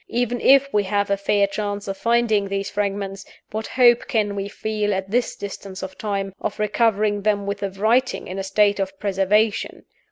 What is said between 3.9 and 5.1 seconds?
can we feel,